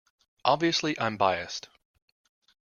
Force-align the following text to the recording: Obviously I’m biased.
Obviously 0.43 0.99
I’m 0.99 1.15
biased. 1.15 1.69